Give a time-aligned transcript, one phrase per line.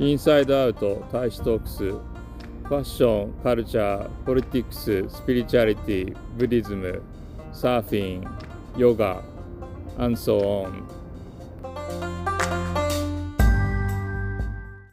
[0.00, 7.02] インサイドアウト、大使トークス、ファッション、カルチャー、ポリティクス、スピリチュアリティ、ブディズム、
[7.52, 8.24] サーフィン、
[8.78, 9.22] ヨガ、
[9.98, 10.99] アンソ so on.